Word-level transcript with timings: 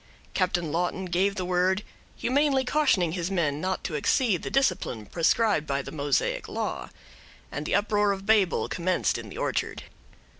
Captain 0.33 0.71
Lawton 0.71 1.05
gave 1.05 1.35
the 1.35 1.45
word, 1.45 1.83
humanely 2.15 2.65
cautioning 2.65 3.11
his 3.11 3.29
men 3.29 3.61
not 3.61 3.83
to 3.83 3.93
exceed 3.93 4.41
the 4.41 4.49
discipline 4.49 5.05
prescribed 5.05 5.67
by 5.67 5.83
the 5.83 5.91
Mosaic 5.91 6.47
law, 6.47 6.89
and 7.51 7.67
the 7.67 7.75
uproar 7.75 8.11
of 8.11 8.25
Babel 8.25 8.67
commenced 8.67 9.19
in 9.19 9.29
the 9.29 9.37
orchard. 9.37 9.83